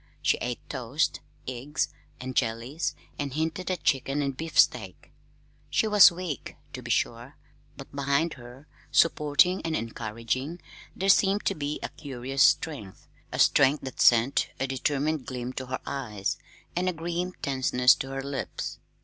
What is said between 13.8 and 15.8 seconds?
that sent a determined gleam to her